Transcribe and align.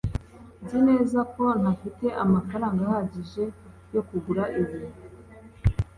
nzi 0.63 0.77
neza 0.87 1.19
ko 1.33 1.43
ntafite 1.61 2.05
amafaranga 2.23 2.81
ahagije 2.87 3.43
yo 3.93 4.01
kugura 4.07 4.43
ibi 4.61 4.79